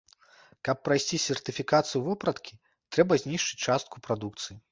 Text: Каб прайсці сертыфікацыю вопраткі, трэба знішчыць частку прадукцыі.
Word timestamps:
Каб 0.67 0.77
прайсці 0.87 1.19
сертыфікацыю 1.25 2.01
вопраткі, 2.09 2.53
трэба 2.97 3.13
знішчыць 3.25 3.61
частку 3.67 3.95
прадукцыі. 4.09 4.53